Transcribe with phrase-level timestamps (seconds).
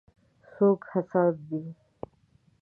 [0.51, 1.63] څوک هڅاند دی.